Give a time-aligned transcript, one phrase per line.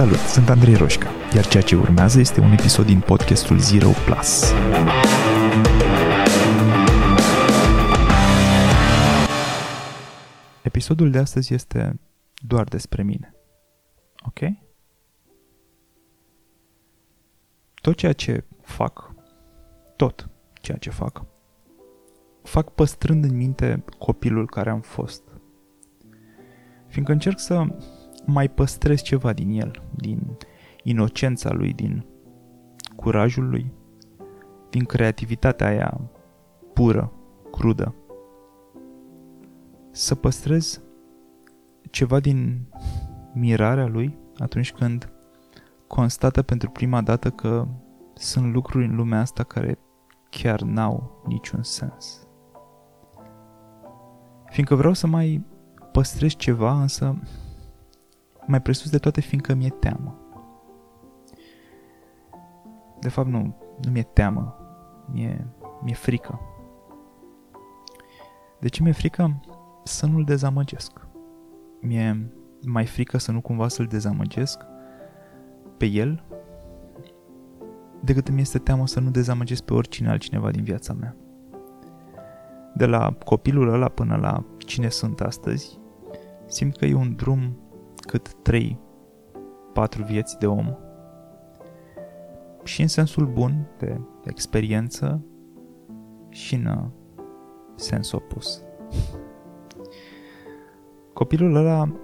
[0.00, 4.52] Salut, sunt Andrei Roșca, iar ceea ce urmează este un episod din podcastul Zero Plus.
[10.62, 12.00] Episodul de astăzi este
[12.46, 13.34] doar despre mine.
[14.26, 14.38] Ok?
[17.74, 19.14] Tot ceea ce fac,
[19.96, 20.28] tot
[20.60, 21.24] ceea ce fac,
[22.42, 25.22] fac păstrând în minte copilul care am fost.
[26.88, 27.66] Fiindcă încerc să
[28.30, 30.36] mai păstrez ceva din el, din
[30.82, 32.04] inocența lui, din
[32.96, 33.72] curajul lui,
[34.70, 36.00] din creativitatea aia
[36.74, 37.12] pură,
[37.50, 37.94] crudă.
[39.90, 40.82] Să păstrez
[41.90, 42.68] ceva din
[43.32, 45.12] mirarea lui atunci când
[45.86, 47.66] constată pentru prima dată că
[48.14, 49.78] sunt lucruri în lumea asta care
[50.30, 52.26] chiar n-au niciun sens.
[54.44, 55.44] Fiindcă vreau să mai
[55.92, 57.18] păstrez ceva, însă
[58.50, 60.18] mai presus de toate fiindcă mi-e teamă.
[63.00, 64.56] De fapt, nu, nu mi-e teamă,
[65.12, 65.46] mi-e,
[65.82, 66.40] mi-e frică.
[68.60, 69.40] De ce mi-e frică?
[69.84, 71.06] Să nu-l dezamăgesc.
[71.80, 72.32] Mi-e
[72.66, 74.60] mai frică să nu cumva să-l dezamăgesc
[75.76, 76.24] pe el
[78.00, 81.16] decât îmi este teamă să nu dezamăgesc pe oricine altcineva din viața mea.
[82.74, 85.78] De la copilul ăla până la cine sunt astăzi,
[86.46, 87.56] simt că e un drum
[88.10, 88.78] cât 3
[89.72, 90.76] patru vieți de om
[92.64, 95.24] și în sensul bun de experiență
[96.28, 96.90] și în uh,
[97.74, 98.62] sens opus.
[101.20, 102.00] Copilul ăla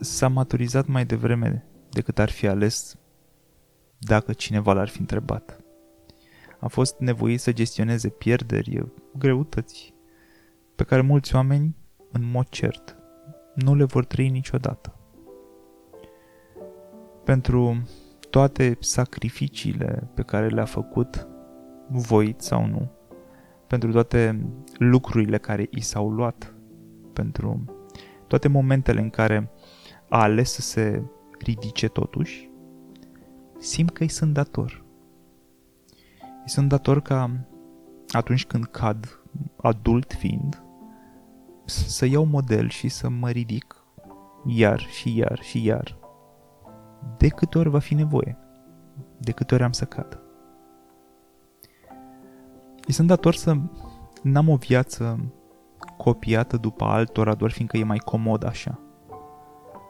[0.00, 2.96] s-a maturizat mai devreme decât ar fi ales
[3.98, 5.60] dacă cineva l-ar fi întrebat.
[6.60, 9.94] A fost nevoit să gestioneze pierderi, greutăți,
[10.74, 11.76] pe care mulți oameni,
[12.12, 12.96] în mod cert,
[13.54, 14.98] nu le vor trăi niciodată
[17.24, 17.82] pentru
[18.30, 21.28] toate sacrificiile pe care le-a făcut,
[21.88, 22.90] voit sau nu,
[23.66, 24.46] pentru toate
[24.78, 26.54] lucrurile care i s-au luat,
[27.12, 27.64] pentru
[28.26, 29.50] toate momentele în care
[30.08, 31.02] a ales să se
[31.38, 32.50] ridice totuși,
[33.58, 34.84] simt că îi sunt dator.
[36.20, 37.30] Îi sunt dator ca
[38.08, 39.22] atunci când cad,
[39.56, 40.62] adult fiind,
[41.64, 43.84] să iau model și să mă ridic
[44.46, 46.03] iar și iar și iar
[47.16, 48.38] de câte ori va fi nevoie,
[49.18, 50.18] de câte ori am să cad.
[52.86, 53.56] Îi sunt dator să
[54.22, 55.32] n-am o viață
[55.96, 58.78] copiată după altora doar fiindcă e mai comod așa.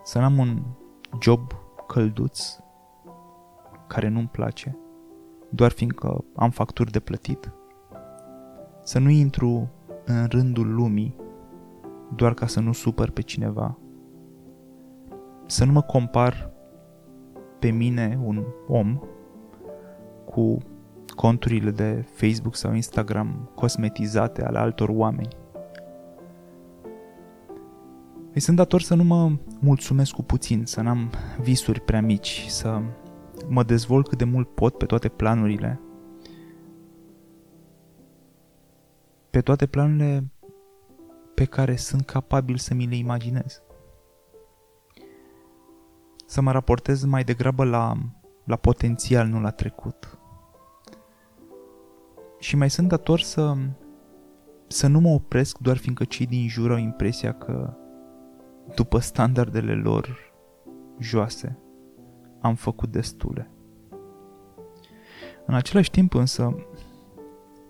[0.05, 0.63] Să n-am un
[1.21, 1.53] job
[1.87, 2.57] călduț
[3.87, 4.79] care nu-mi place,
[5.51, 7.53] doar fiindcă am facturi de plătit.
[8.83, 9.71] Să nu intru
[10.05, 11.17] în rândul lumii
[12.15, 13.79] doar ca să nu supăr pe cineva.
[15.47, 16.54] Să nu mă compar
[17.65, 19.01] pe mine, un om,
[20.25, 20.59] cu
[21.15, 25.29] conturile de Facebook sau Instagram cosmetizate ale altor oameni.
[28.33, 31.11] Îi sunt dator să nu mă mulțumesc cu puțin, să n-am
[31.41, 32.83] visuri prea mici, să
[33.49, 35.81] mă dezvolt cât de mult pot pe toate planurile.
[39.31, 40.31] Pe toate planurile
[41.35, 43.63] pe care sunt capabil să mi le imaginez
[46.35, 47.97] să mă raportez mai degrabă la,
[48.45, 50.19] la potențial, nu la trecut.
[52.39, 53.55] Și mai sunt dator să,
[54.67, 57.77] să nu mă opresc doar fiindcă cei din jur au impresia că,
[58.75, 60.33] după standardele lor
[60.99, 61.59] joase,
[62.41, 63.51] am făcut destule.
[65.47, 66.67] În același timp însă,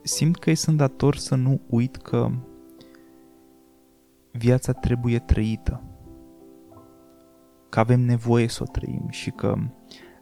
[0.03, 2.31] simt că îi sunt dator să nu uit că
[4.33, 5.94] viața trebuie trăită
[7.75, 9.55] că avem nevoie să o trăim și că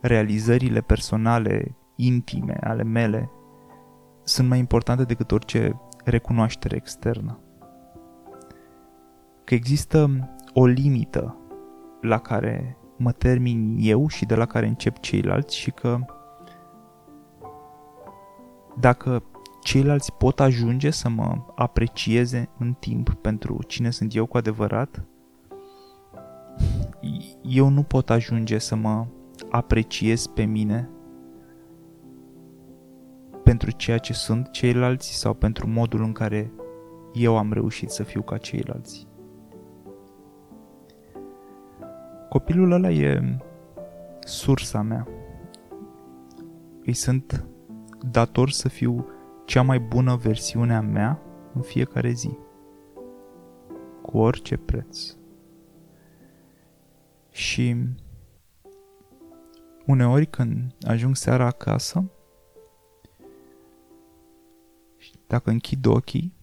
[0.00, 3.30] realizările personale, intime ale mele
[4.22, 7.38] sunt mai importante decât orice recunoaștere externă.
[9.44, 11.36] Că există o limită
[12.00, 15.98] la care mă termin eu și de la care încep ceilalți și că
[18.80, 19.22] dacă
[19.62, 25.06] ceilalți pot ajunge să mă aprecieze în timp pentru cine sunt eu cu adevărat,
[27.42, 29.06] eu nu pot ajunge să mă
[29.50, 30.90] apreciez pe mine
[33.42, 36.52] pentru ceea ce sunt ceilalți sau pentru modul în care
[37.12, 39.06] eu am reușit să fiu ca ceilalți.
[42.28, 43.38] Copilul ăla e
[44.20, 45.06] sursa mea.
[46.84, 47.46] Îi sunt
[48.10, 49.06] dator să fiu
[49.44, 51.22] cea mai bună versiune a mea
[51.54, 52.38] în fiecare zi.
[54.02, 55.16] Cu orice preț.
[57.32, 57.76] Și
[59.86, 62.10] uneori când ajung seara acasă,
[65.26, 66.34] dacă închid ochii,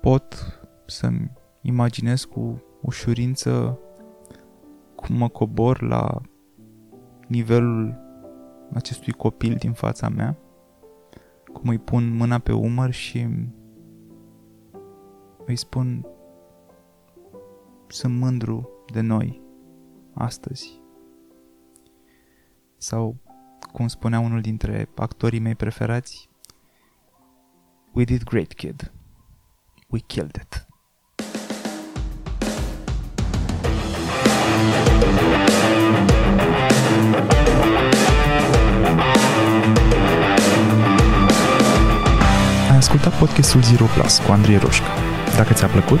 [0.00, 3.78] pot să-mi imaginez cu ușurință
[4.94, 6.20] cum mă cobor la
[7.28, 7.98] nivelul
[8.72, 10.36] acestui copil din fața mea,
[11.52, 13.26] cum îi pun mâna pe umăr și
[15.46, 16.06] îi spun
[17.86, 19.40] sunt mândru de noi
[20.14, 20.80] astăzi.
[22.76, 23.16] Sau,
[23.72, 26.30] cum spunea unul dintre actorii mei preferați,
[27.94, 28.90] We did great, kid.
[29.88, 30.66] We killed it.
[42.70, 44.86] Ai ascultat podcastul Zero Plus cu Andrei Roșca.
[45.36, 46.00] Dacă ți-a plăcut,